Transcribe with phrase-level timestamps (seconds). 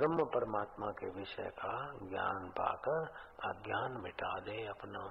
[0.00, 3.06] ब्रह्म परमात्मा के विषय का ज्ञान पाकर
[3.44, 5.02] अज्ञान मिटा दे अपना।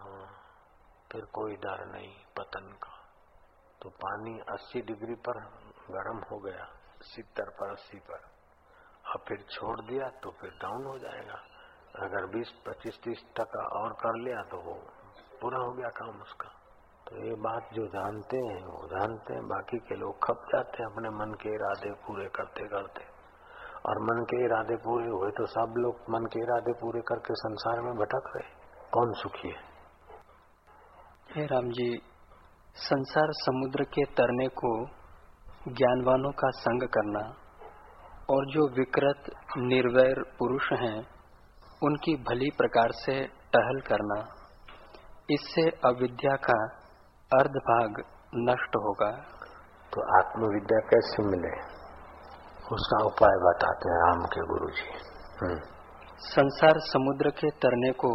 [1.12, 2.94] फिर कोई डर नहीं पतन का।
[3.82, 5.40] तो पानी 80 डिग्री पर
[5.92, 6.68] गर्म हो गया
[7.02, 8.20] सितर पर अस्सी पर।
[9.08, 11.40] और फिर छोड़ दिया तो फिर डाउन हो जाएगा।
[11.96, 14.74] अगर 20, 25, 30 टका और कर लिया तो वो
[15.42, 16.50] पूरा हो गया काम उसका।
[17.08, 20.92] तो ये बात जो जानते हैं वो जानते हैं। बाकी के लोग खप जाते हैं
[20.92, 23.19] अपने मन के इरादे पूरे करते करते
[23.86, 27.82] और मन के इरादे पूरे हुए तो सब लोग मन के इरादे पूरे करके संसार
[27.82, 28.50] में भटक रहे
[28.92, 29.70] कौन सुखी है?
[31.36, 32.02] हे राम जी।
[32.76, 34.86] संसार समुद्र के तरने को
[35.68, 37.22] ज्ञानवानों का संग करना
[38.30, 41.08] और जो विकृत निर्वैर पुरुष हैं
[41.84, 44.20] उनकी भली प्रकार से टहल करना
[45.30, 46.64] इससे अविद्या का
[47.32, 48.04] अर्ध भाग
[48.36, 49.12] नष्ट होगा।
[49.94, 51.80] तो आत्मविद्या कैसे मिले?
[52.72, 54.90] उसका उपाय बताते हैं राम के गुरु जी
[55.42, 55.60] हम्म।
[56.26, 58.12] संसार समुद्र के तरने को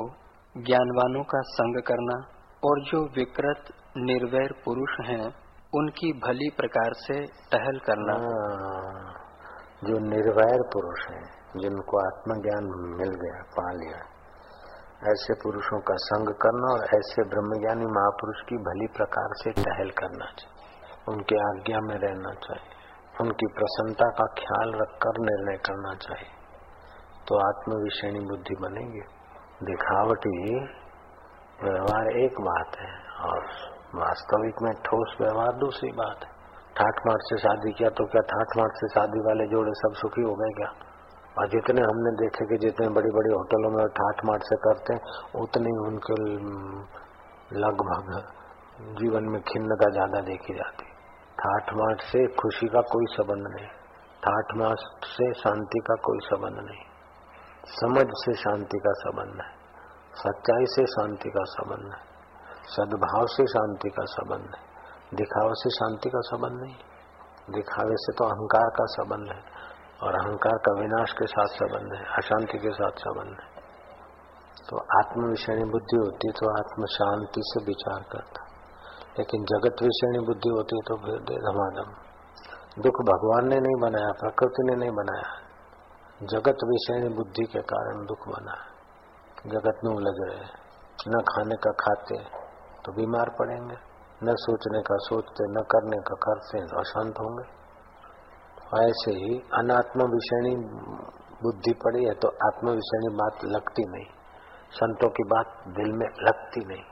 [0.57, 2.17] ज्ञानवानों का संग करना
[2.63, 5.25] और जो विकृत निर्वैर पुरुष हैं
[5.73, 7.15] उनकी भली प्रकार से
[7.53, 9.15] टहल करना। हाँ,
[9.85, 11.25] जो निर्वैर पुरुष हैं
[11.57, 12.69] जिनको आत्मज्ञान
[12.99, 14.03] मिल गया पा लिया
[15.11, 20.31] ऐसे पुरुषों का संग करना और ऐसे ब्रह्मज्ञानी महापुरुष की भली प्रकार से टहल करना
[20.39, 20.55] चाहिए।
[21.09, 22.74] उनके आज्ञा में रहना चाहिए।
[23.15, 26.31] उनकी प्रसन्नता का ख्याल रखकर निर्णय करना चाहिए।
[27.29, 29.03] तो आत्मविषयणी बुद्धि बनेगी।
[29.65, 30.33] दिखावटी
[31.61, 32.93] व्यवहार एक बात है
[33.25, 33.45] और
[33.95, 36.33] वास्तविक में ठोस व्यवहार दूसरी बात है।
[36.77, 40.23] ठाठ माठ से शादी किया तो क्या ठाठ माठ से शादी वाले जोड़े सब सुखी
[40.23, 40.71] हो गए क्या?
[41.39, 45.01] और जितने हमने देखे कि जितने बड़ी बड़ी होटलों में ठाठ माठ से करते हैं,
[45.41, 46.19] उतनी उनके
[47.59, 48.11] लगभग
[48.99, 50.91] जीवन में खिन्नता ज़्यादा देखी जाती
[51.35, 53.69] ठाठ माठ से खुशी का कोई संबंध नहीं।
[54.25, 56.85] ठाठ माठ से शांति का कोई संबंध नहीं।
[57.67, 59.51] समझ से शांति का संबंध है।
[60.15, 62.01] सच्चाई से शांति का संबंध है।
[62.63, 64.75] सद्भाव से शांति का संबंध है।
[65.15, 66.77] दिखावे से शांति का संबंध नहीं।
[67.51, 69.45] दिखावे से तो अहंकार का संबंध है।
[70.03, 73.55] और अहंकार का विनाश के साथ संबंध है। अशांति के साथ संबंध है।
[74.71, 78.44] तो आत्म विषयणी बुद्धि होती तो आत्म शांति से विचार करता
[79.19, 81.91] लेकिन जगत विषयणी बुद्धि होती है तो फिर धमाधम।
[82.83, 85.33] दुख भगवान ने नहीं बनाया, प्रकृति ने नहीं बनाया।
[86.23, 88.55] जगत विषयणी बुद्धि के कारण दुख बना।
[89.47, 90.47] जगत में उलझ रहे
[91.09, 92.19] न खाने का खाते
[92.85, 93.77] तो बीमार पड़ेंगे।
[94.25, 97.47] न सोचने का सोचते, न करने का करते तो अशांत होंगे।
[98.85, 100.55] ऐसे ही अनात्म विषयणी
[101.43, 104.07] बुद्धि पड़ी है तो आत्म विषयणी बात लगती नहीं।
[104.71, 106.85] संतों की बात दिल में लगती नहीं।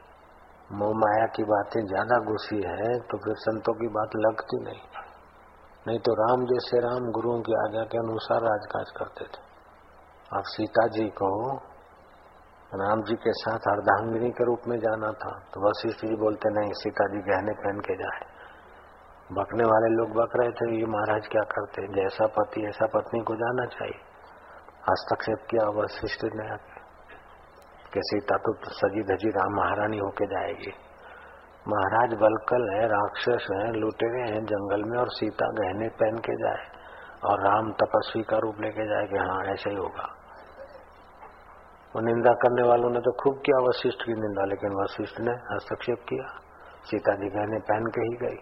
[0.71, 4.83] मोह माया की बातें ज़्यादा घुसी है तो फिर संतों की बात लगती नहीं।
[5.87, 9.41] नहीं तो राम जैसे राम गुरुओं की आज्ञा के अनुसार राजकाज करते थे।
[10.31, 11.31] अब सीता जी को
[12.75, 16.73] राम जी के साथ अर्धांगिनी के रूप में जाना था तो वशिष्ठ जी बोलते, नहीं,
[16.75, 18.23] सीता जी गहने पहन के जाए।
[19.31, 23.35] बकने वाले लोग बक रहे थे, ये महाराज क्या करते जैसा पति, ऐसा पत्नी को
[23.37, 24.01] जाना चाहिए।
[24.85, 26.47] हस्तक्षेप किया वशिष्ठ ने
[27.93, 30.73] कि सीता तो सजी धजी राम महारानी होके जाएगी।
[31.67, 36.65] महाराज बलकल है, राक्षस है लुटेरे हैं जंगल में और सीता गहने पहन के जाए
[37.25, 40.07] और राम तपस्वी का रूप लेके जाए कि हाँ ऐसा ही होगा।
[41.95, 46.05] वो निंदा करने वालों ने तो खूब किया, वशिष्ठ की निंदा, लेकिन वशिष्ठ ने हस्तक्षेप
[46.09, 46.27] किया।
[46.85, 48.39] सीता जी गहने पहन के ही गई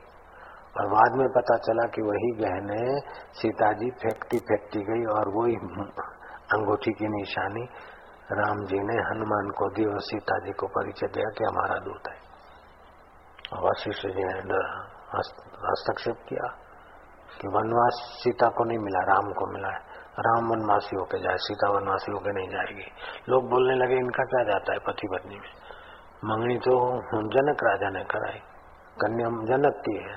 [0.77, 2.83] और बाद में पता चला कि वही गहने
[3.39, 5.57] सीता जी फेंकती फेंकती गई और वही
[6.57, 7.65] अंगूठी की निशानी
[8.33, 12.09] राम जी ने हनुमान को दी और सीता जी को परिचय दिया कि हमारा दूत
[12.09, 12.19] है।
[13.53, 14.59] और वशिष्ठ जी ने
[15.69, 16.47] हस्तक्षेप किया
[17.41, 19.81] कि वनवास सीता को नहीं मिला, राम को मिला है।
[20.21, 22.87] राम वनवासी होके जाए, सीता वनवासी होके नहीं जाएगी।
[23.29, 25.53] लोग बोलने लगे, इनका क्या जाता है पति पत्नी में?
[26.25, 26.75] मंगनी तो
[27.29, 28.41] जनक राजा ने कराई।
[29.01, 30.17] कन्या जनक की है,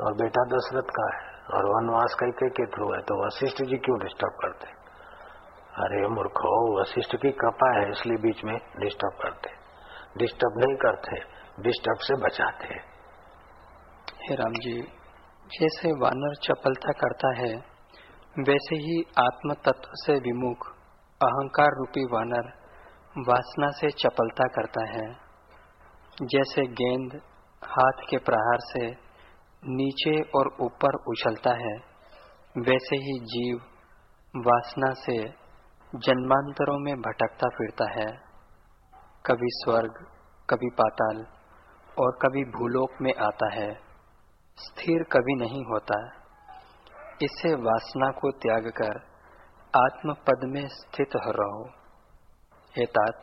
[0.00, 3.76] और बेटा दशरथ का है, और वनवास कई कई के थ्रू है तो वशिष्ठ जी
[3.76, 4.81] क्यों डिस्टर्ब करते
[5.72, 9.50] अरे मूर्खो, वशिष्ठ की कृपा है इसलिए बीच में डिस्टर्ब करते।
[10.18, 11.20] डिस्टर्ब नहीं करते
[11.62, 12.74] डिस्टर्ब से बचाते।
[14.24, 14.82] हे राम जी,
[15.50, 17.54] जैसे वानर चपलता करता है,
[18.38, 20.66] वैसे ही आत्म तत्व से विमुख,
[21.20, 22.52] अहंकार रूपी वानर
[23.28, 25.10] वासना से चपलता करता है।
[26.22, 27.20] जैसे गेंद
[27.64, 28.90] हाथ के प्रहार से
[29.64, 31.76] नीचे और ऊपर उछलता है,
[32.58, 33.56] वैसे ही जीव
[34.36, 35.41] वासना से
[35.94, 38.06] जन्मांतरों में भटकता फिरता है।
[39.26, 40.06] कभी स्वर्ग,
[40.50, 41.26] कभी पाताल
[42.00, 43.74] और कभी भूलोक में आता है।
[44.56, 46.08] स्थिर कभी नहीं होता।
[47.22, 48.98] इसे वासना को त्याग कर
[49.76, 51.68] आत्म पद में स्थित हो रहो।
[52.76, 53.22] हे तात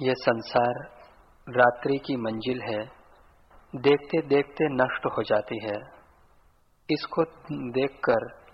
[0.00, 0.74] यह संसार
[1.48, 2.84] रात्रि की मंजिल है।
[3.76, 5.78] देखते देखते नष्ट हो जाती है।
[6.90, 8.44] इसको देखकर,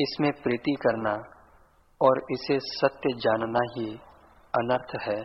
[0.00, 1.39] इसमें प्रीति करना
[2.02, 3.94] और इसे सत्य जानना ही
[4.54, 5.20] अनर्थ है।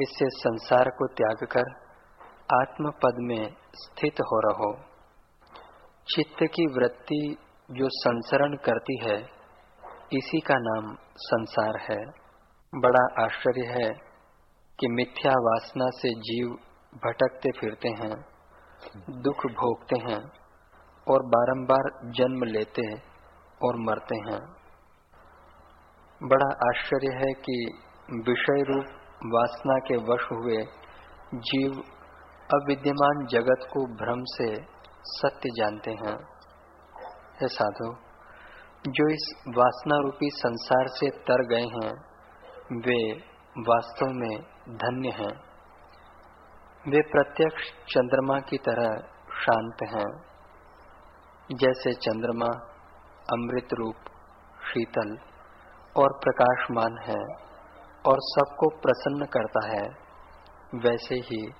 [0.00, 1.90] इससे संसार को त्याग कर
[2.54, 4.72] आत्म पद में स्थित हो रहो।
[6.14, 7.36] चित्त की वृत्ति
[7.70, 9.18] जो संसरण करती है,
[10.12, 12.06] इसी का नाम संसार है।
[12.74, 13.90] बड़ा आश्चर्य है
[14.78, 16.48] कि मिथ्या वासना से जीव
[17.04, 18.14] भटकते फिरते हैं,
[19.22, 20.20] दुख भोगते हैं
[21.06, 22.82] और बारंबार जन्म लेते
[23.62, 24.59] और मरते हैं।
[26.22, 27.80] बड़ा आश्चर्य है कि
[28.28, 28.84] विषय रूप
[29.26, 30.56] वासना के वश हुए
[31.34, 31.72] जीव
[32.54, 34.64] अविद्यमान जगत को भ्रम से
[35.02, 36.14] सत्य जानते हैं।
[37.40, 37.94] हे साधु,
[38.88, 41.92] जो इस वासना रूपी संसार से तर गए हैं,
[42.80, 43.12] वे
[43.58, 44.38] वास्तव में
[44.68, 45.32] धन्य हैं।
[46.88, 47.62] वे प्रत्यक्ष
[47.94, 48.96] चंद्रमा की तरह
[49.40, 50.10] शांत हैं,
[51.56, 52.48] जैसे चंद्रमा
[53.32, 53.96] अमृत रूप,
[54.64, 55.29] शीतल
[55.96, 57.50] और प्रकाशमान है
[58.06, 59.88] और सबको प्रसन्न करता है,
[60.74, 61.52] वैसे ही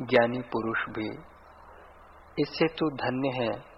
[0.00, 1.08] ज्ञानी पुरुष भी।
[2.42, 3.74] इससे तू धन्य है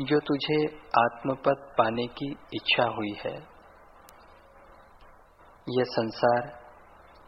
[0.00, 0.66] जो तुझे
[0.98, 3.34] आत्मपद पाने की इच्छा हुई है।
[5.68, 6.64] यह संसार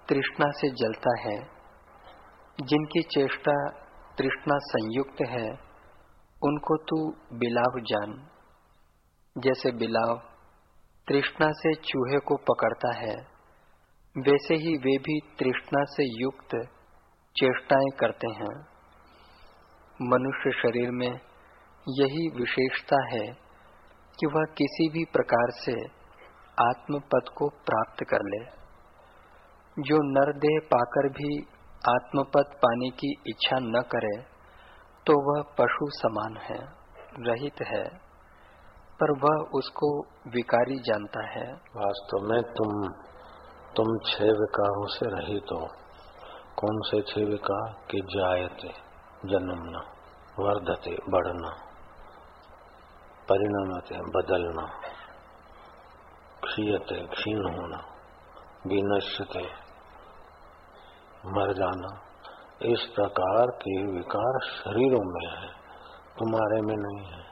[0.09, 1.38] तृष्णा से जलता है,
[2.62, 3.69] जिनकी चेष्टा
[4.19, 5.50] तृष्णा संयुक्त है,
[6.43, 8.29] उनको तू बिलाव जान।
[9.38, 10.36] जैसे बिलाव
[11.08, 13.14] तृष्णा से चूहे को पकड़ता है।
[14.17, 16.55] वैसे ही वे भी तृष्णा से युक्त
[17.37, 18.55] चेष्टाएँ करते हैं।
[20.00, 21.12] मनुष्य शरीर में
[21.87, 23.26] यही विशेषता है
[24.19, 25.75] कि वह किसी भी प्रकार से
[26.58, 28.44] आत्मपद को प्राप्त कर ले।
[29.76, 31.31] जो नरदेह पाकर भी
[31.88, 34.17] आत्मपद पाने की इच्छा न करे
[35.06, 36.61] तो वह पशु समान है,
[37.29, 38.06] रहित है।
[39.03, 42.89] पर वह उसको विकारी जानता है। वास्तव में तुम
[43.77, 45.67] तुम छह विकारों से रहित हो।
[46.57, 48.69] कौन से छह विकार के जायते,
[49.27, 49.79] जन्मना,
[50.39, 51.51] वर्धते, बढ़ना,
[53.29, 54.67] परिणामते, बदलना,
[56.45, 57.77] क्षीयते, क्षीण होना,
[58.67, 59.47] विनश्यते,
[61.27, 62.01] मर जाना।
[62.63, 65.49] इस प्रकार के विकार शरीरों में है,
[66.19, 67.25] तुम्हारे में नहीं है।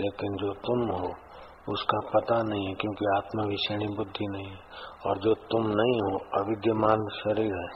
[0.00, 1.14] लेकिन जो तुम हो,
[1.68, 4.58] उसका पता नहीं है क्योंकि आत्मा विषयणी बुद्धि नहीं है।
[5.06, 7.68] और जो तुम नहीं हो, अविद्यमान शरीर है,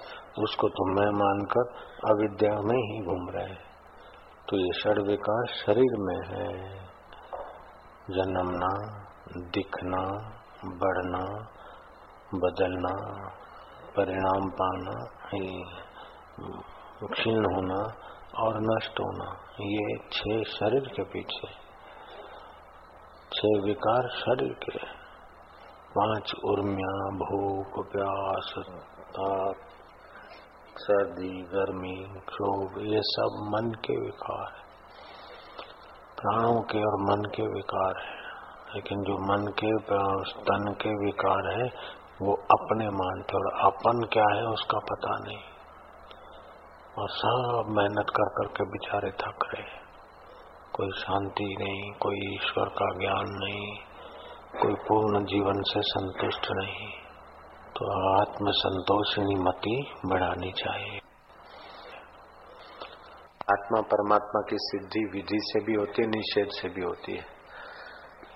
[0.43, 1.69] उसको तुम मैं मानकर
[2.11, 3.59] अविद्या में ही घूम रहे है।
[4.49, 6.77] तो ये षड विकार शरीर में है।
[8.11, 9.03] जन्मना,
[9.37, 10.03] दिखना,
[10.65, 11.53] बढ़ना,
[12.35, 13.27] बदलना,
[13.97, 15.09] परिणाम पाना
[17.15, 17.95] क्षीण होना
[18.39, 21.66] और नष्ट होना, ये छह शरीर के पीछे।
[23.33, 24.79] छह विकार शरीर के
[25.99, 28.55] पाँच उर्मिया, भूख, प्यास,
[29.11, 29.55] ताप,
[30.77, 34.67] सर्दी, गर्मी क्षोभ ये सब मन के विकार है।
[36.17, 38.17] प्राणों के और मन के विकार है।
[38.75, 39.77] लेकिन जो मन के
[40.33, 41.69] तन के विकार है,
[42.23, 45.39] वो अपने मानते और अपन क्या है, उसका पता नहीं।
[46.99, 49.86] और सब मेहनत कर करके बेचारे थक रहे
[50.77, 53.77] कोई शांति नहीं, कोई ईश्वर का ज्ञान नहीं,
[54.63, 56.89] कोई पूर्ण जीवन से संतुष्ट नहीं।
[57.77, 60.99] तो आत्म संतोषिणी मति बढ़ानी चाहिए।
[63.53, 67.27] आत्मा परमात्मा की सिद्धि विधि से भी होती है, निषेध से भी होती है।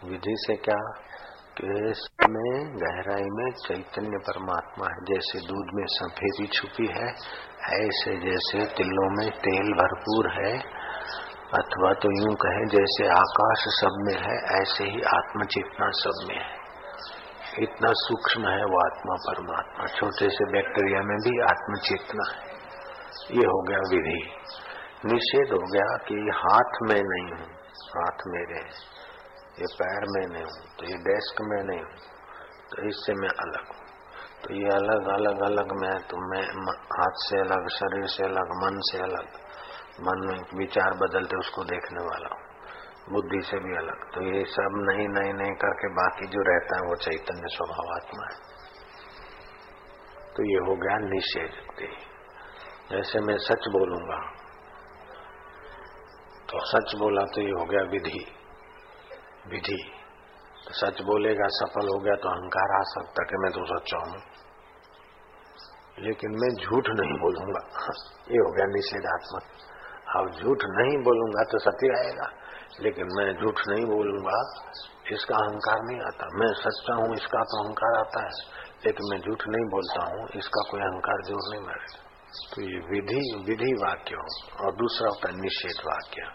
[0.04, 1.06] विधि से क्या?
[2.30, 7.09] में, गहराई में चैतन्य परमात्मा है। जैसे दूध में सफेदी छुपी है,
[7.85, 10.79] ऐसे जैसे तिलों में तेल भरपूर है।
[11.50, 16.37] अथवा तो यूँ कहें, जैसे आकाश सब में है, ऐसे ही आत्म चेतना सब में
[16.37, 16.59] है।
[17.59, 23.47] इतना सूक्ष्म है वो आत्मा परमात्मा। छोटे से बैक्टीरिया में भी आत्म चेतना है। ये
[23.47, 24.21] हो गया विधि।
[25.07, 27.50] निषेध हो गया कि हाथ में नहीं हूँ,
[27.90, 28.88] हाथ मेरे है।
[29.59, 31.99] ये पैर में नहीं हूँ तो ये डेस्क में नहीं हूँ
[32.71, 33.80] तो इससे मैं अलग हूँ।
[34.42, 36.42] तो ये अलग अलग अलग मैं तो मैं
[36.92, 39.26] हाथ से अलग, शरीर से अलग, मन से अलग।
[40.00, 42.42] मन में विचार बदलते उसको देखने वाला हूँ।
[43.12, 46.82] बुद्धि से भी अलग। तो ये सब नहीं नहीं नहीं करके बाकी जो रहता है
[46.82, 48.61] वो चैतन्य स्वभाव आत्मा है।
[50.37, 51.50] तो ये हो गया निषेध
[52.90, 54.40] जैसे मैं सच बोलूँगा
[56.50, 58.26] तो सच बोला तो ये हो गया विधि।
[59.47, 59.92] विधि।
[60.66, 64.23] तो सच बोलेगा, सफल हो गया तो अहंकार आ सकता कि मैं तो सच्चा हूँ।
[65.99, 67.68] लेकिन मैं झूठ नहीं बोलूँगा।
[68.30, 69.69] ये हो गया निषेधात्मक।
[70.10, 72.28] अब झूठ नहीं बोलूँगा तो सत्य आएगा
[72.80, 74.38] लेकिन मैं झूठ नहीं बोलूँगा,
[75.12, 78.32] इसका अहंकार नहीं आता। मैं सच्चा हूँ, इसका तो अहंकार आता है,
[78.84, 82.08] लेकिन मैं झूठ नहीं बोलता हूँ, इसका कोई अहंकार ज़ोर नहीं मरेगा
[82.50, 84.16] तो ये विधि विधि वाक्य
[84.60, 86.26] और दूसरा होता है निषेध वाक्य।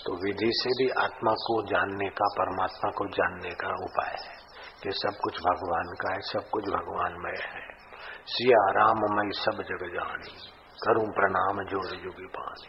[0.00, 4.34] तो विधि से भी आत्मा को जानने का, परमात्मा को जानने का उपाय है,
[4.82, 7.62] कि सब कुछ भगवान का है, सब कुछ भगवानमय है।
[8.28, 10.34] सिया राममय सब जग जानी,
[10.78, 12.68] करूँ प्रणाम जोड़ जुगी पानी।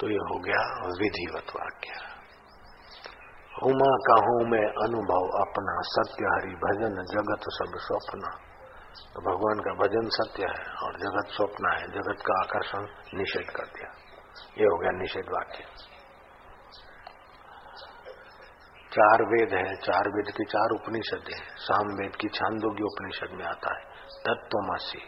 [0.00, 0.62] तो ये हो गया
[0.98, 2.18] विधिवत वाक्य।
[3.62, 8.38] उमा कहूँ, मैं अनुभव अपना, सत्य हरि भजन, जगत सब स्वप्न।
[9.14, 12.86] तो भगवान का भजन सत्य है और जगत स्वप्न है, जगत का आकर्षण
[13.18, 13.90] निषेध कर दिया।
[14.58, 15.64] ये हो गया निषेध वाक्य।
[18.92, 23.44] चार वेद है, चार वेद की चार उपनिषद है। साम वेद की छांदोग्य उपनिषद में
[23.44, 23.84] आता है।
[24.28, 25.02] तत्वमासी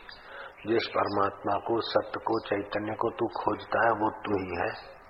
[0.66, 5.00] जिस परमात्मा को, सत्य को, चैतन्य को तू खोजता है, वो तू ही है।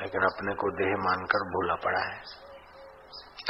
[0.00, 2.20] लेकिन अपने को देह मानकर भूला पड़ा है।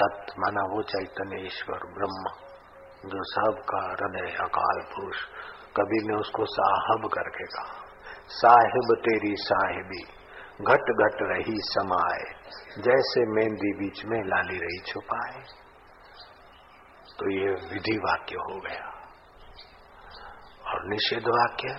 [0.01, 2.49] तत् माना वो चैतन्य, ईश्वर, ब्रह्म,
[3.09, 5.17] जो सबका हृदय अकाल पुरुष।
[5.77, 7.85] कबीर ने उसको साहब करके कहा,
[8.29, 10.19] साहिब तेरी साहिबी,
[10.63, 12.39] घट घट रही समाए
[12.83, 15.43] जैसे मेहंदी बीच में लाली रही छुपाए
[17.19, 18.98] तो ये विधि वाक्य हो गया।
[20.69, 21.77] और निषेध वाक्य?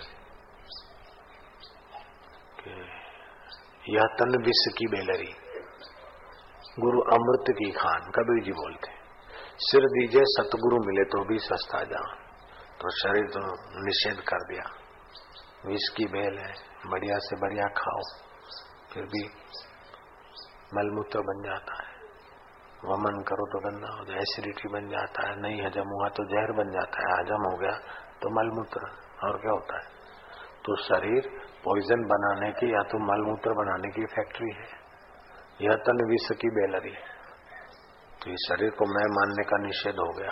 [3.89, 5.31] यह तन विष की बेलरी,
[6.79, 8.97] गुरु अमृत की खान, कबीर जी बोलते
[9.61, 12.11] सिर दीजिए, सतगुरु मिले तो भी सस्ता जान।
[12.81, 13.39] तो शरीर तो
[13.83, 14.65] निषेध कर दिया।
[15.65, 16.51] विष की बेल है,
[16.87, 18.03] बढ़िया से बढ़िया खाओ,
[18.93, 19.23] फिर भी
[20.73, 21.97] मलमूत्र बन जाता है।
[22.85, 26.51] वमन करो तो गंदा हो जाए, एसिडिटी बन जाता है, नहीं हजम हुआ तो जहर
[26.53, 27.75] बन जाता है, हजम हो गया
[28.21, 28.79] तो मलमूत्र,
[29.27, 29.85] और क्या होता है?
[30.65, 31.21] तो शरीर
[31.65, 34.79] पॉइजन बनाने की या तो मलमूत्र बनाने की फैक्ट्री है।
[35.61, 37.19] यह तन विष की बेलरी है।
[38.23, 40.31] तो इस शरीर को मैं मानने का निषेध हो गया।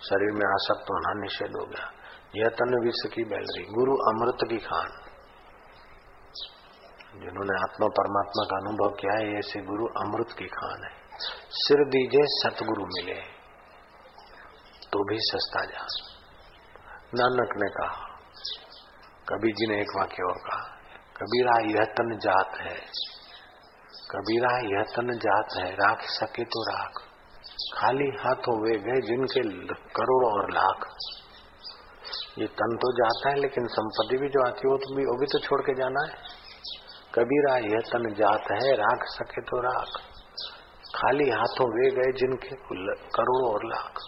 [0.00, 1.92] शरीर में आसक्त होना निषेध हो गया।
[2.36, 4.88] यह तन विष की बेलरी, गुरु अमृत की खान।
[7.14, 10.90] जिन्होंने आत्मा परमात्मा का अनुभव किया है ऐसे गुरु अमृत की खान है।
[11.50, 13.20] सिर दीजिए, सतगुरु मिले।
[14.92, 15.86] तो भी सस्ता जा
[17.12, 18.08] नानक ने कहा
[19.28, 20.64] कबीर जी ने एक वाक्य और कहा,
[21.16, 22.74] कबीरा यह तन जात है,
[24.10, 27.00] कबीरा यह तन जात है, राख सके तो राख,
[27.74, 29.42] खाली हाथों वे गए जिनके
[29.90, 30.86] करोड़ और लाख।
[32.38, 35.18] ये तन तो जाता है, लेकिन संपत्ति भी जो आती है, वो तो भी वो
[35.18, 36.14] भी तो छोड़ के जाना है।
[37.14, 39.98] कबीरा यह तन जात है, राख सके तो राख,
[40.94, 42.56] खाली हाथों वे गए जिनके
[43.10, 44.00] करोड़ों और लाख।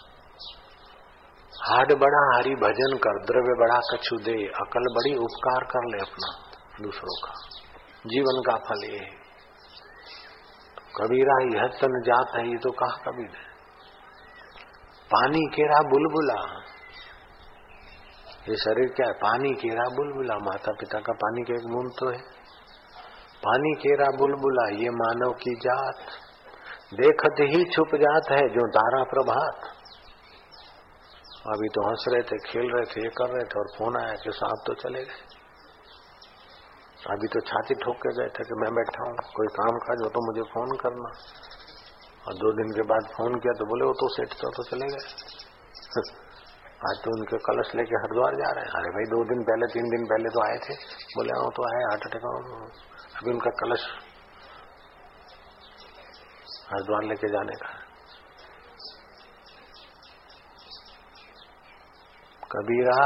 [1.63, 6.31] हाड बड़ा हरी भजन कर, द्रव्य बड़ा कछु दे, अकल बड़ी उपकार कर ले अपना
[6.83, 7.35] दूसरों का।
[8.07, 8.99] जीवन का फल ये
[10.97, 13.53] कबीरा यह तन जात है, ये तो कहा कबीर है
[15.11, 16.63] पानी केरा बुलबुला।
[18.49, 19.13] ये शरीर क्या है?
[19.13, 22.19] पानी केरा बुलबुला। माता पिता का पानी का एक मूल तो है।
[23.47, 25.95] पानी केरा बुलबुला, ये मानव की जात।
[26.95, 29.82] देखते ही छुप जात है, जो तारा प्रभात।
[31.43, 34.11] अभी तो हंस रहे थे खेल रहे थे ये कर रहे थे और फ़ोन आया
[34.15, 35.23] कि साहब तो चले गए।
[37.15, 40.09] अभी तो छाती ठोक के गए थे कि मैं बैठा हूँ कोई काम काज हो
[40.09, 41.11] तो मुझे फ़ोन करना।
[42.27, 44.87] और दो दिन के बाद फ़ोन किया तो बोले वो तो सेठ तो, तो चले
[44.87, 45.07] गए।
[46.89, 49.91] आज तो उनके कलश लेके हरिद्वार जा रहे हैं। अरे भाई दो दिन पहले तीन
[49.91, 50.77] दिन पहले तो आए थे।
[51.17, 52.25] बोले हाँ तो आए हार्ट अटैक
[53.19, 53.89] अभी उनका कलश
[56.71, 57.69] हरिद्वार लेके जाने का
[62.53, 63.05] कबीरा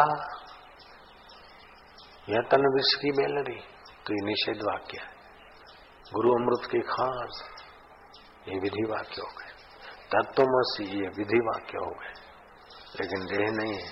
[2.28, 3.60] यह तन विष की बेलरी
[4.06, 5.08] तो ये निषेध वाक्य है।
[6.14, 7.44] गुरु अमृत की खास,
[8.48, 9.52] ये विधि वाक्य हो गए।
[10.12, 12.12] तत्वमसी ये विधि वाक्य हो गए।
[13.00, 13.88] लेकिन देह नहीं है,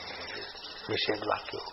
[0.90, 1.70] निषेध वाक्य हो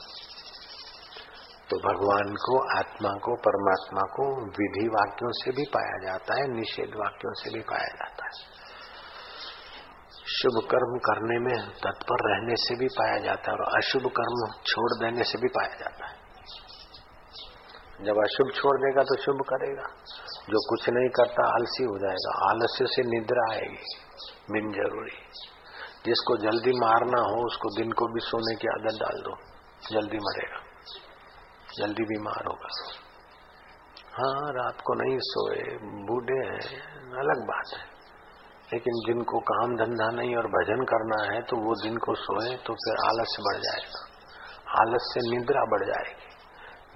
[1.69, 6.89] तो भगवान को, आत्मा को, परमात्मा को विधि वाक्यों से भी पाया जाता है, निषेध
[6.95, 8.50] वाक्यों से भी पाया जाता है।
[10.41, 15.03] शुभ कर्म करने में तत्पर रहने से भी पाया जाता है और अशुभ कर्म छोड़
[15.03, 16.21] देने से भी पाया जाता है।
[18.05, 19.83] जब अशुभ छोड़ देगा तो शुभ करेगा।
[20.49, 23.95] जो कुछ नहीं करता, आलसी हो जाएगा। आलस्य से निद्रा आएगी।
[24.51, 25.17] बिन ज़रूरी।
[26.05, 29.35] जिसको जल्दी मारना हो, उसको दिन को भी सोने की आदत डाल दो।
[29.91, 30.61] जल्दी मरेगा।
[31.77, 32.67] जल्दी बीमार होगा।
[34.13, 36.81] हाँ रात को नहीं सोए। बूढ़े हैं।
[37.19, 37.90] अलग बात है।
[38.73, 42.73] लेकिन जिनको काम धंधा नहीं और भजन करना है तो वो दिन को सोए तो
[42.73, 44.11] फिर आलस्य बढ़ जाएगा।
[44.81, 46.31] आलस से निद्रा बढ़ जाएगी।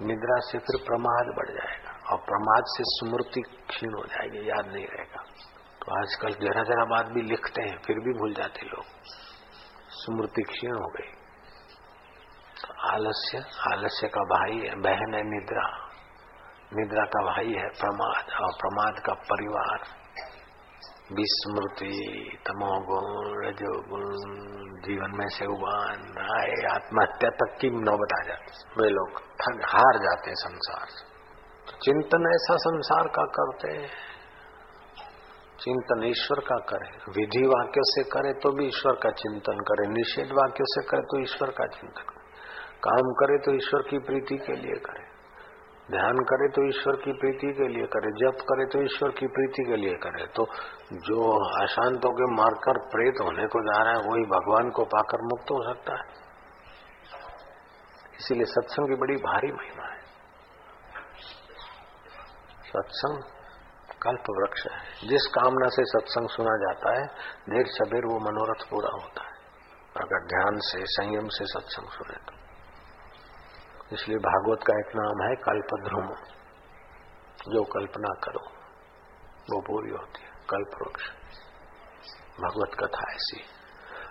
[0.06, 4.86] निद्रा से फिर प्रमाद बढ़ जाएगा। और प्रमाद से स्मृति क्षीण हो जाएगी, याद नहीं
[4.86, 5.22] रहेगा।
[5.80, 8.84] तो आजकल जरा जरा बात भी लिखते हैं, फिर भी भूल जाते लोग।
[9.88, 11.12] स्मृति क्षीण हो गई।
[12.62, 13.38] तो आलस्य
[13.72, 15.88] आलस्य का भाई है, बहन है निद्रा।
[16.74, 20.05] निद्रा का भाई है प्रमाद, और प्रमाद का परिवार।
[21.12, 21.96] विस्मृति
[22.46, 23.04] तमोगुण,
[23.46, 24.06] रजोगुण
[24.80, 26.00] जीवन में से उबान
[26.36, 31.04] आए आत्महत्या तक की नौबत आ जाती वे लोग थक हार जाते हैं संसार से।
[31.66, 33.86] तो चिंतन ऐसा संसार का करते
[35.60, 40.32] चिंतन ईश्वर का करे। विधि वाक्य से करे तो भी ईश्वर का चिंतन करे। निषेध
[40.32, 42.24] वाक्य से करे तो ईश्वर का चिंतन करे।
[42.80, 45.15] काम करे तो ईश्वर की प्रीति के लिए करे।
[45.90, 49.64] ध्यान करे तो ईश्वर की प्रीति के लिए करे, जप करे तो ईश्वर की प्रीति
[49.64, 50.46] के लिए करे। तो
[50.92, 55.44] जो अशांतों के मारकर प्रेत होने को जा रहा है, वही भगवान को पाकर मुक्त
[55.44, 56.26] हो सकता है।
[58.20, 60.00] इसीलिए सत्संग की बड़ी भारी महिमा है।
[62.62, 63.22] सत्संग
[64.02, 67.06] कल्प वृक्ष है। जिस कामना से सत्संग सुना जाता है,
[67.50, 69.36] देर सबेर वो मनोरथ पूरा होता है।
[69.96, 72.35] अगर ध्यान से, संयम से सत्संग सुने तो।
[73.92, 76.06] इसलिए भागवत का एक नाम है कल्पध्रुम
[77.52, 78.40] जो कल्पना करो,
[79.50, 81.04] वो पूरी होती है कल्प वृक्ष
[82.40, 83.40] भगवत कथा ऐसी।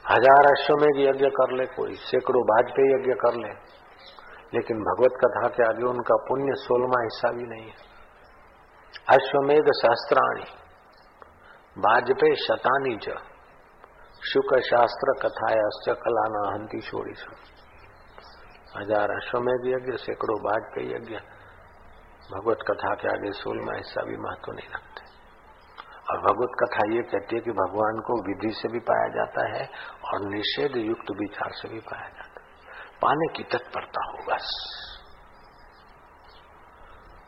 [0.09, 3.53] हज़ार अश्वमेघ यज्ञ कर ले कोई, सैकड़ों बाजपेयी यज्ञ कर ले।
[4.53, 7.93] लेकिन भगवत कथा के आगे उनका पुण्य सोलवा हिस्सा भी नहीं है।
[9.09, 10.45] अश्वमेघ शास्त्राणी
[11.77, 13.17] बाजपेय शतानी च।
[14.23, 17.13] शुक शास्त्र कथायाश्च कलाना हंती छोड़ी
[18.77, 20.37] हज़ार अश्वमेध यज्ञ सैकड़ों
[20.69, 21.15] के यज्ञ
[22.31, 25.03] भगवत कथा के आगे सोलवा हिस्सा भी महत्व नहीं रखते।
[26.09, 29.63] और भगवत कथा ये कहती है कि भगवान को विधि से भी पाया जाता है
[30.05, 32.47] और निषेध युक्त विचार से भी पाया जाता है।
[33.01, 34.51] पाने की तत्परता हो बस।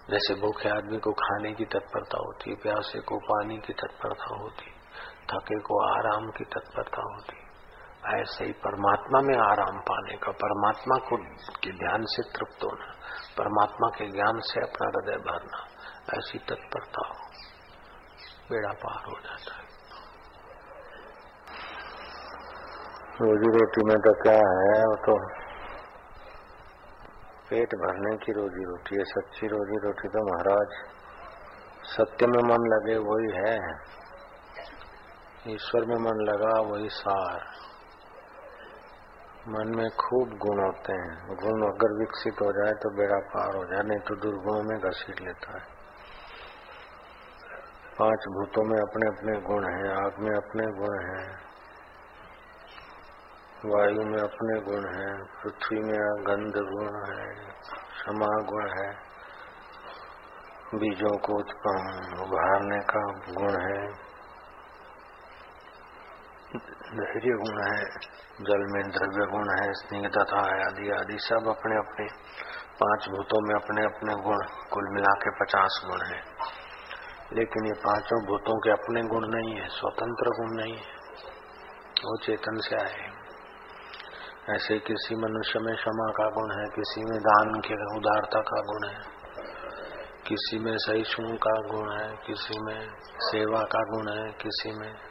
[0.10, 4.72] जैसे भूखे आदमी को खाने की तत्परता होती है, प्यासे को पानी की तत्परता होती
[5.32, 7.47] थके को आराम की तत्परता होती
[8.04, 11.18] ऐसे ही परमात्मा में आराम पाने का, परमात्मा को
[11.64, 12.94] के ध्यान से तृप्त होना,
[13.38, 15.68] परमात्मा के ज्ञान से अपना हृदय भरना,
[16.18, 17.16] ऐसी तत्परता हो,
[18.52, 19.66] बेड़ा पार हो जाता है।
[23.22, 25.18] रोजी रोटी में तो क्या है, वो तो
[27.50, 30.70] पेट भरने की रोजी रोटी है, सच्ची रोजी रोटी तो महाराज,
[31.84, 33.56] सत्य में मन लगे वही है,
[35.54, 37.66] ईश्वर में मन लगा वही सार।
[39.48, 43.64] मन में खूब गुण होते हैं। गुण अगर विकसित हो जाए तो बेड़ा पार हो
[43.66, 45.66] जाए, नहीं तो दुर्गुणों में घसीट लेता है।
[48.00, 51.28] पाँच भूतों में अपने अपने गुण हैं, आग में अपने गुण हैं,
[53.66, 57.30] वायु में अपने गुण हैं, पृथ्वी में गंध गुण है,
[57.92, 58.90] क्षमा गुण है,
[60.76, 64.07] बीजों को उत्पन्न, उभारने का गुण है।
[66.48, 67.88] धैर्य गुण है,
[68.42, 72.06] जल में द्रव्य गुण है स्निग्धता है आदि आदि सब अपने अपने,
[72.74, 74.38] पाँच भूतों में अपने अपने गुण,
[74.70, 76.22] कुल मिला के पचास गुण है।
[77.34, 80.96] लेकिन ये पाँचों भूतों के अपने गुण नहीं है, स्वतंत्र गुण नहीं है।
[82.06, 83.18] वो चेतन से आए
[84.50, 88.90] ऐसे किसी मनुष्य में क्षमा का गुण है, किसी में दान के उदारता का गुण
[88.90, 89.00] है,
[90.28, 95.07] किसी में सहिष्णु का गुण है, किसी में सेवा का गुण है, किसी में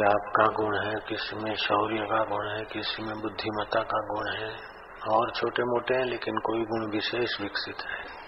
[0.00, 4.78] का गुण है, किसी में शौर्य का गुण है, किसी में बुद्धिमत्ता का गुण है।
[5.08, 8.18] और छोटे मोटे हैं, लेकिन कोई गुण विशेष विकसित है।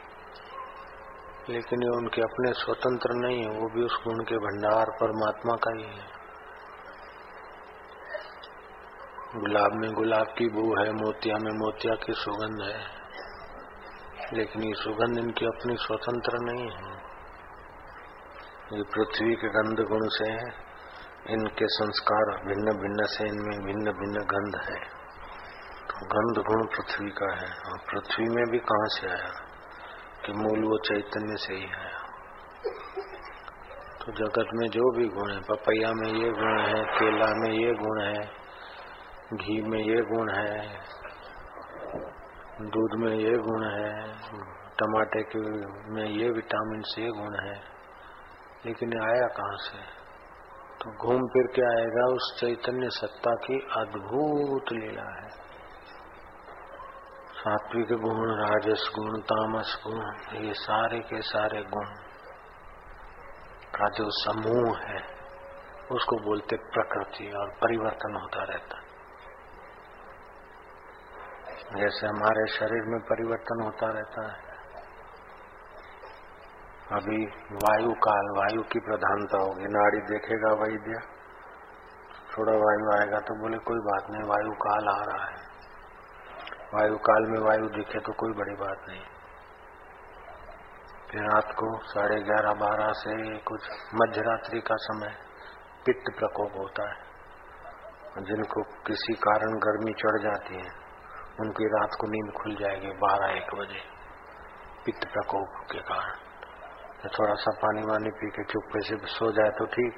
[1.49, 5.77] लेकिन ये उनके अपने स्वतंत्र नहीं है, वो भी उस गुण के भंडार परमात्मा का
[5.77, 6.20] ही है।
[9.37, 13.01] गुलाब में गुलाब की बू है, मोतिया में मोतिया की सुगंध है।
[14.33, 16.94] लेकिन ये सुगंध इनकी अपनी स्वतंत्र नहीं है।
[18.77, 20.69] ये पृथ्वी के गंध गुण से है।
[21.26, 25.00] इनके संस्कार भिन्न भिन्न से इनमें भिन्न भिन्न गंध है।
[25.90, 29.46] तो गंध गुण पृथ्वी का है। और पृथ्वी में भी कहाँ से आया?
[30.26, 32.00] कि मूल वो चैतन्य से ही आया।
[33.98, 37.72] तो जगत में जो भी गुण है, पपैया में ये गुण है, केला में ये
[37.74, 38.26] गुण है,
[39.35, 40.78] घी में ये गुण है,
[42.61, 44.12] दूध में ये गुण है,
[44.78, 45.38] टमाटे के
[45.92, 47.62] में ये विटामिन से गुण है।
[48.66, 49.99] लेकिन आया कहाँ से?
[50.81, 55.29] तो घूम फिर के आएगा उस चैतन्य सत्ता की अद्भुत लीला है।
[57.33, 60.01] सात्विक गुण, राजस गुण, तामस गुण,
[60.45, 61.90] ये सारे के सारे गुण
[63.75, 65.03] का जो समूह है,
[65.93, 68.81] उसको बोलते प्रकृति और परिवर्तन होता रहता
[71.77, 74.49] जैसे हमारे शरीर में परिवर्तन होता रहता है
[76.92, 81.00] अभी वायु काल, वायु की प्रधानता होगी। नाड़ी देखेगा वैद्य।
[82.38, 85.50] थोड़ा वायु आएगा तो बोले, कोई बात नहीं, वायु काल आ रहा है।
[86.74, 89.00] वायु काल में वायु दिखे तो कोई बड़ी बात नहीं।
[91.11, 93.61] फिर रात को साढ़े ग्यारह, बारह से कुछ
[93.94, 95.14] मध्यरात्रि का समय
[95.87, 97.11] पित्त प्रकोप होता है।
[98.22, 100.70] जिनको किसी कारण गर्मी चढ़ जाती है,
[101.40, 103.83] उनकी रात को नींद खुल जाएगी बारह एक बजे
[104.87, 106.30] पित्त प्रकोप के कारण।
[107.08, 109.94] थोड़ा सा पानी वानी पी के चुप्पे से सो जाए तो ठीक।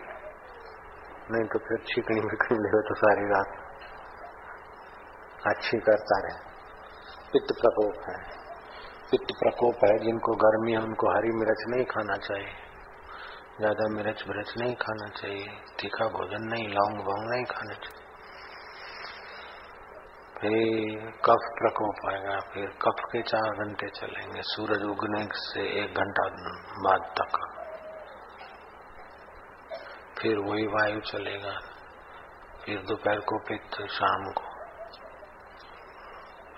[1.31, 3.47] नहीं तो फिर छिकनी बिकनी ले तो सारी रात।
[5.47, 6.39] अच्छी करता रहे।
[7.33, 8.43] पित्त प्रकोप है।
[9.11, 12.53] पित्त प्रकोप है, जिनको गर्मी है, उनको हरी मिर्च नहीं खाना चाहिए।
[13.59, 15.47] ज़्यादा मिर्च मिर्च नहीं खाना चाहिए।
[15.81, 18.02] तीखा भोजन नहीं, लौंग वोंग नहीं खाना चाहिए।
[20.43, 26.25] फिर कफ प्रकोप आएगा, फिर कफ के चार घंटे चलेंगे, सूरज उगने से एक घंटा
[26.79, 27.37] बाद तक।
[30.23, 31.53] फिर वही वायु चलेगा,
[32.65, 34.45] फिर दोपहर को पित्त, शाम को।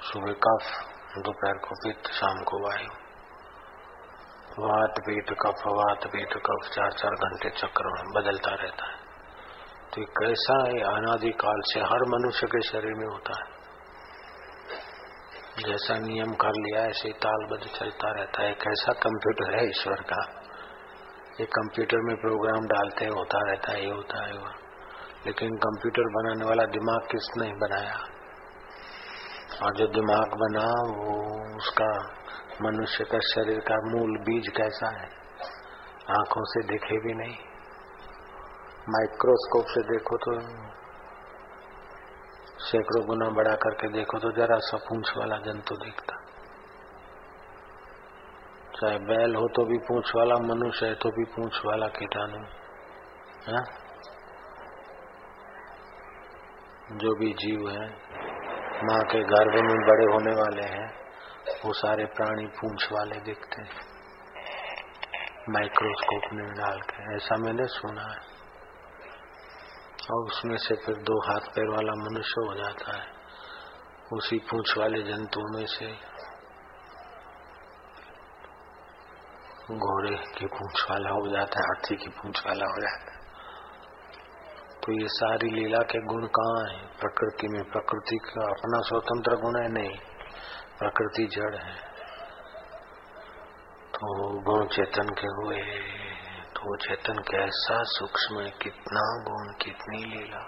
[0.03, 0.71] सुबह कफ,
[1.19, 2.89] दोपहर को पित्त, शाम को वायु।
[4.59, 8.97] वात पीठ कफ, वात पीठ कफ चार चार घंटे चक्र में बदलता रहता है।
[9.95, 10.81] तो कैसा है?
[10.95, 13.64] अनादिकाल से हर मनुष्य के शरीर में होता है।
[15.59, 20.43] जैसा नियम कर लिया, ऐसे ताल बद चलता रहता है। कैसा कंप्यूटर है ईश्वर का,
[21.41, 24.47] ये कंप्यूटर में प्रोग्राम डालते हैं होता रहता है, ये होता है वो
[25.27, 27.97] लेकिन कंप्यूटर बनाने वाला दिमाग किसने बनाया?
[29.63, 30.67] और जो दिमाग बना,
[31.05, 32.09] वो उसका,
[32.63, 35.09] मनुष्य का शरीर का मूल बीज कैसा है?
[36.11, 37.37] आँखों से दिखे भी नहीं।
[38.89, 40.33] माइक्रोस्कोप से देखो तो
[42.59, 46.17] सैकड़ों गुना बड़ा करके देखो तो जरा सा पूंछ वाला जंतु दिखता।
[48.75, 52.39] चाहे बैल हो तो भी पूंछ वाला, मनुष्य है तो भी पूंछ वाला कीटाणु,
[53.49, 53.85] है?
[56.97, 57.89] जो भी जीव है,
[58.85, 61.05] माँ के गर्भ में बड़े होने वाले हैं,
[61.65, 63.95] वो सारे प्राणी पूंछ वाले दिखते हैं।
[65.51, 68.34] माइक्रोस्कोप में डाल के, ऐसा मैंने सुना है।
[70.13, 73.07] और उसमें से फिर दो हाथ पैर वाला मनुष्य हो जाता है।
[74.13, 76.15] उसी पूछ वाले जंतुओं में से
[79.75, 83.15] घोड़े की पूछ वाला हो जाता है, हाथी की पूछ वाला हो जाता है।
[84.81, 86.87] तो ये सारी लीला के गुण कहाँ है?
[86.87, 89.69] प्रकृति में प्रकृति का अपना स्वतंत्र गुण है?
[89.69, 89.99] नहीं।
[90.79, 91.77] प्रकृति जड़ है।
[93.89, 95.61] तो गुण चेतन के हुए
[96.65, 100.39] तो चेतन कैसा सूक्ष्म है, कितना गुण, कितनी लीला।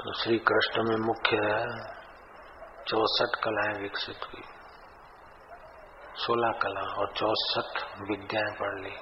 [0.00, 1.36] तो श्री कृष्ण में मुख्य
[2.88, 4.42] चौसठ कलाएँ विकसित हुई।
[6.14, 8.96] सोलह कला और चौसठ विद्याएँ पढ़ ली।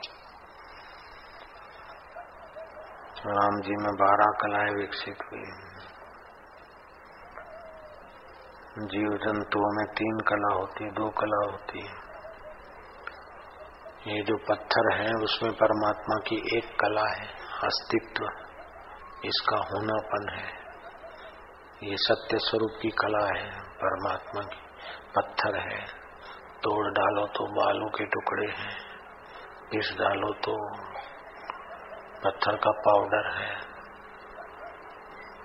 [3.26, 5.44] राम जी में बारह कलाएँ विकसित हुई।
[8.86, 12.05] जीव जंतुओं में तीन कला होती, दो कला होती। है
[14.06, 17.26] ये जो पत्थर है, उसमें परमात्मा की एक कला है,
[17.64, 18.26] अस्तित्व।
[19.24, 20.46] इसका होनापन है।
[21.90, 24.60] ये सत्य स्वरूप की कला है, परमात्मा की
[25.16, 25.80] पत्थर है।
[26.62, 28.76] तोड़ डालो तो बालों के टुकड़े हैं,
[29.70, 30.54] पिस डालो तो
[32.24, 33.56] पत्थर का पाउडर है।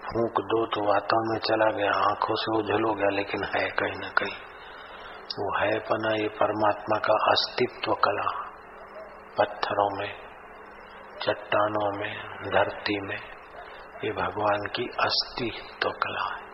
[0.04, 4.00] फूक दो तो वातावरण में चला गया, आँखों से उझल हो गया, लेकिन है कहीं
[4.00, 4.36] ना कहीं।
[5.39, 8.41] वो है पना ये परमात्मा का अस्तित्व कला।
[9.38, 10.13] पत्थरों में,
[11.22, 13.17] चट्टानों में, धरती में,
[14.04, 16.52] ये भगवान की अस्तित्व कला है।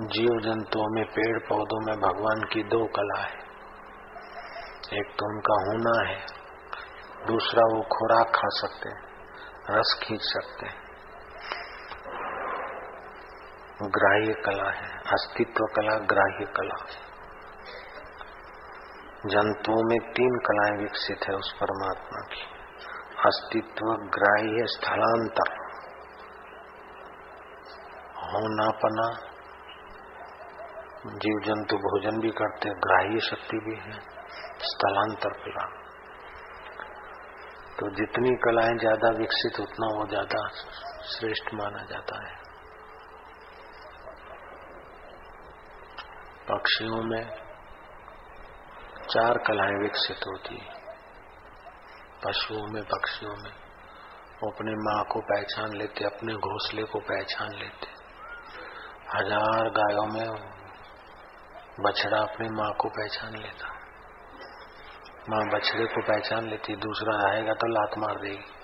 [0.00, 3.38] जीव जंतुओं में पेड़ पौधों में भगवान की दो कला है।
[4.98, 6.24] एक तो उनका होना है,
[7.26, 9.02] दूसरा वो खुराक खा सकते हैं,
[9.70, 10.90] रस खींच सकते हैं।
[13.82, 17.09] ग्राह्य कला है, अस्तित्व कला, ग्राह्य कला
[19.26, 22.42] जंतुओं में तीन कलाएँ विकसित है उस परमात्मा की।
[23.26, 25.50] अस्तित्व, ग्राह्य, स्थलांतर।
[28.32, 29.10] होनापना।
[31.06, 34.00] जीव जंतु भोजन भी करते ग्राह्य शक्ति भी है,
[34.62, 35.66] स्थलांतर कला।
[37.80, 40.48] तो जितनी कलाएँ ज़्यादा विकसित, उतना वो ज़्यादा
[41.04, 42.34] श्रेष्ठ माना जाता है।
[46.50, 47.49] पक्षियों में
[49.10, 50.60] चार कलाएँ विकसित होती
[52.24, 53.52] पशुओं में, पक्षियों में।
[54.42, 57.86] वो अपनी माँ को पहचान लेते, अपने घोंसले को पहचान लेते।
[59.16, 60.28] हज़ार गायों में
[61.80, 63.68] बछड़ा अपनी माँ को पहचान लेता।
[65.28, 68.60] माँ बछड़े को पहचान लेती, दूसरा आएगा तो लात मार देगी।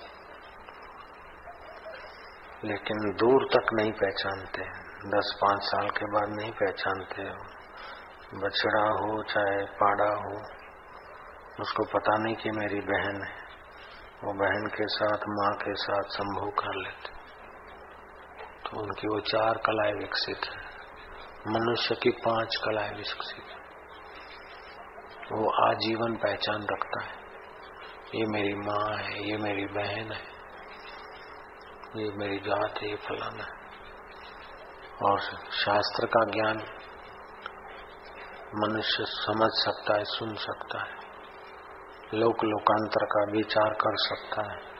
[2.63, 4.61] लेकिन दूर तक नहीं पहचानते।
[5.09, 7.29] दस पाँच साल के बाद नहीं पहचानते
[8.33, 10.41] बछड़ा हो, चाहे पाड़ा हो,
[11.59, 13.47] उसको पता नहीं कि मेरी बहन है।
[14.23, 17.09] वो बहन के साथ, माँ के साथ संभोग कर लेते।
[18.61, 20.67] तो उनकी वो चार कलाएँ विकसित है।
[21.47, 23.57] मनुष्य की पाँच कलाएँ विकसित है।
[25.31, 27.17] वो आजीवन पहचान रखता है।
[28.15, 30.37] ये मेरी माँ है, ये मेरी बहन है,
[31.95, 33.57] ये मेरी जात है, ये फलाना है।
[35.03, 35.19] और
[35.51, 36.76] शास्त्र का ज्ञान
[38.55, 40.97] मनुष्य समझ सकता है, सुन सकता है।
[42.13, 44.77] लोक लोकांतर का विचार कर सकता है।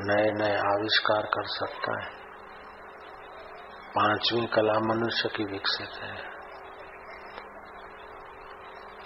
[0.00, 2.22] नए नए आविष्कार कर सकता है।
[3.88, 6.32] पांचवी कला मनुष्य की विकसित है।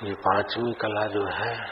[0.09, 1.67] ये पांचवी कला जो है,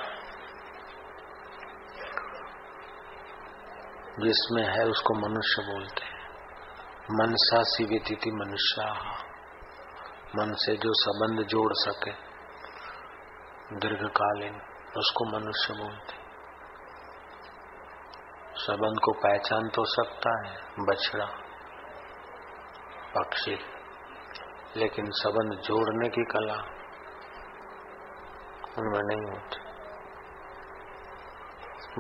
[4.21, 6.15] जिसमें है उसको मनुष्य बोलते हैं।
[7.11, 8.85] मनसा व्यतीति मनुष्य।
[10.35, 12.13] मन से जो संबंध जोड़ सके,
[13.79, 14.61] दीर्घकालीन,
[14.97, 16.23] उसको मनुष्य बोलते
[18.57, 21.25] संबंध को पहचान तो सकता है, बछड़ा,
[23.17, 23.57] पक्षी,
[24.77, 26.57] लेकिन संबंध जोड़ने की कला
[28.79, 29.63] उनमें नहीं होती।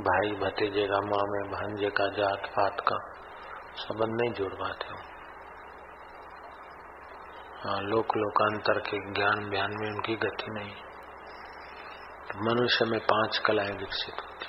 [0.02, 2.96] भाई भतीजे का मामे भांजे का जात पात का
[3.74, 5.13] संबंध नहीं जोड़ पाते हो
[7.66, 10.74] लोक लोकांतर के ज्ञान बयान में उनकी गति नहीं।
[12.26, 14.46] तो मनुष्य में पाँच कलाएँ विकसित होती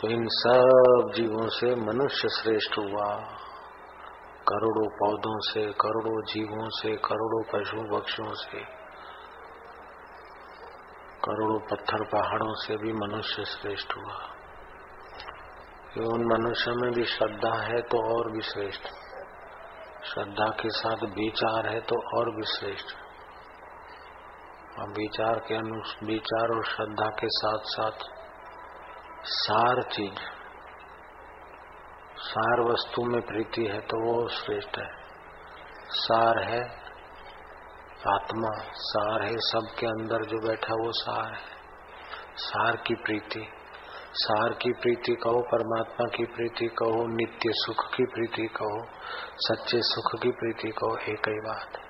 [0.00, 3.16] तो इन सब जीवों से मनुष्य श्रेष्ठ हुआ।
[4.48, 8.64] करोड़ों पौधों से, करोड़ों जीवों से, करोड़ों पशु पक्षियों से,
[11.24, 14.16] करोड़ों पत्थर पहाड़ों से भी मनुष्य श्रेष्ठ हुआ।
[16.06, 19.03] उन मनुष्य में भी श्रद्धा है तो और भी श्रेष्ठ।
[20.04, 22.96] श्रद्धा के साथ विचार है तो और भी श्रेष्ठ
[24.80, 28.04] और विचार के अनुसार विचार और श्रद्धा के साथ साथ
[29.26, 30.18] सार चीज़,
[32.18, 34.88] सार वस्तु में प्रीति है तो वो श्रेष्ठ है।
[35.98, 36.60] सार है
[38.08, 38.48] आत्मा,
[38.84, 41.54] सार है सबके अंदर जो बैठा वो सार है।
[42.36, 43.46] सार की प्रीति।
[44.14, 48.86] सार की प्रीति कहो, परमात्मा की प्रीति कहो, नित्य सुख की प्रीति कहो,
[49.36, 51.84] सच्चे सुख की प्रीति कहो एक ही बात है।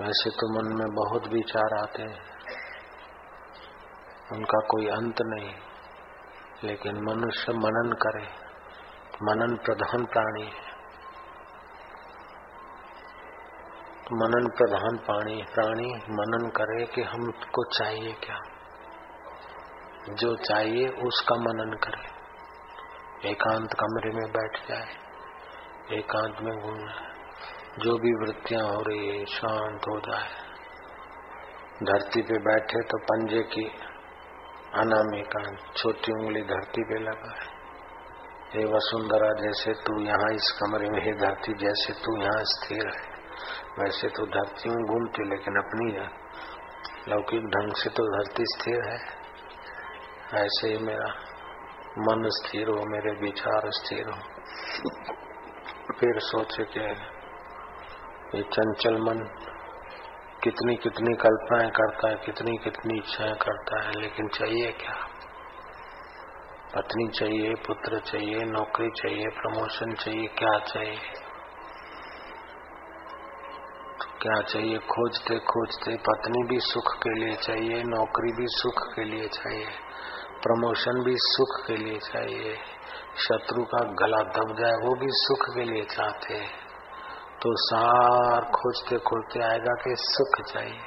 [0.00, 2.30] वैसे तो मन में बहुत विचार आते हैं।
[4.32, 5.54] उनका कोई अंत नहीं,
[6.64, 8.50] लेकिन मनुष्य मनन करे।
[9.22, 10.70] मनन प्रधान प्राणी है।
[14.12, 18.38] मनन प्रधान प्राणी प्राणी मनन करे कि हमको चाहिए क्या?
[20.00, 24.94] जो चाहिए उसका मनन करे। एकांत कमरे में बैठ जाए,
[25.92, 26.78] एकांत में घूम
[27.78, 30.30] जो भी वृत्तियाँ हो रही है, शांत हो जाए।
[31.82, 33.64] धरती पे बैठे तो पंजे की
[34.74, 35.44] अनामिका
[35.76, 37.46] छोटी उंगली धरती पे लगाए।
[38.54, 43.08] हे वसुंधरा, जैसे तू यहाँ इस कमरे में, हे धरती, जैसे तू यहाँ स्थिर है,
[43.78, 45.92] वैसे तो धरती में घूमती, लेकिन अपनी
[47.12, 49.19] लौकिक ढंग से तो धरती स्थिर है।
[50.34, 51.08] ऐसे ही मेरा
[51.98, 54.18] मन स्थिर हो, मेरे विचार स्थिर हो।
[56.00, 56.80] फिर सोचे कि
[58.38, 59.18] ये चंचल मन
[60.44, 65.06] कितनी कितनी कल्पनाएँ करता है कितनी कितनी इच्छाएँ करता है, लेकिन चाहिए क्या?
[66.74, 71.00] पत्नी चाहिए, पुत्र चाहिए, नौकरी चाहिए, प्रमोशन चाहिए, क्या चाहिए?
[73.98, 74.78] तो क्या चाहिए?
[74.78, 79.66] खोजते खोजते पत्नी भी सुख के लिए चाहिए, नौकरी भी सुख के लिए चाहिए।
[80.42, 82.56] प्रमोशन भी सुख के लिए चाहिए।
[83.16, 86.60] शत्रु का गला दब जाए, वो भी सुख के लिए चाहते हैं।
[87.42, 90.80] तो सार खोजते खोजते आएगा कि सुख चाहिए।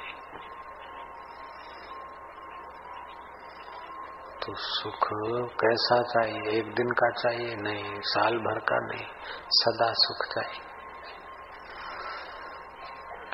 [4.46, 5.08] तो सुख
[5.60, 6.58] कैसा चाहिए?
[6.58, 7.56] एक दिन का चाहिए?
[7.56, 9.06] नहीं, साल भर का नहीं,
[9.50, 10.60] सदा सुख चाहिए।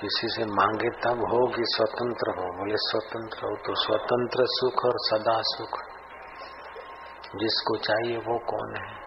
[0.01, 4.93] किसी से मांगे तब हो कि स्वतंत्र हो। बोले, स्वतंत्र हो तो स्वतंत्र सुख और
[4.97, 5.90] सदा सुख।
[7.37, 9.01] जिसको चाहिए वो कौन है?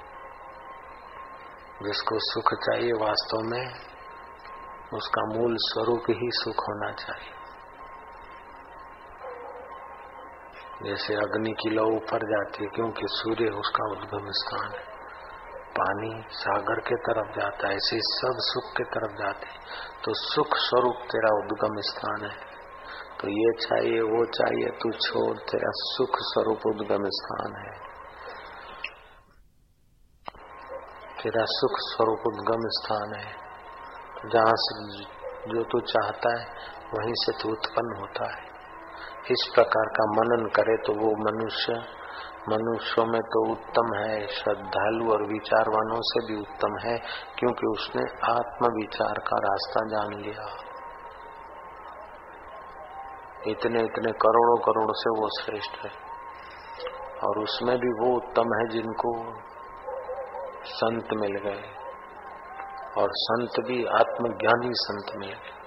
[1.84, 3.74] जिसको सुख चाहिए वास्तव में,
[4.94, 7.34] उसका मूल स्वरूप ही सुख होना चाहिए।
[10.84, 14.94] जैसे अग्नि की लौ ऊपर जाती है, क्योंकि सूर्य उसका उद्गम स्थान है।
[15.80, 19.46] पानी सागर के तरफ़ जाता है, ऐसे सब सुख के तरफ़ जाते
[20.04, 22.38] तो सुख स्वरूप तेरा उद्गम स्थान है।
[23.22, 27.93] तो ये चाहिए, वो चाहिए, तू छोड़, तेरा सुख स्वरूप उद्गम स्थान है।
[31.24, 33.36] तेरा सुख स्वरूप उद्गम स्थान है।
[34.30, 35.04] जहाँ से
[35.50, 36.46] जो तू चाहता है,
[36.94, 38.44] वहीं से तू उत्पन्न होता है।
[39.32, 41.74] इस प्रकार का मनन करे तो वो मनुष्य,
[42.50, 46.98] मनुष्यों में तो उत्तम है। श्रद्धालु और विचारवानों से भी उत्तम है,
[47.40, 50.48] क्योंकि उसने आत्म विचार का रास्ता जान लिया।
[53.48, 55.92] इतने इतने करोड़ों, करोड़ से वो श्रेष्ठ है।
[57.24, 59.34] और उसमें भी वो उत्तम है जिनको
[60.66, 61.64] संत मिल गए
[62.98, 65.63] और संत भी आत्मज्ञानी संत मिल। गए